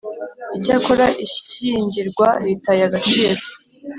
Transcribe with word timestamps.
Icyakora 0.57 1.05
ishyingirwa 1.25 2.27
ritaye 2.45 2.81
agaciro 2.89 3.41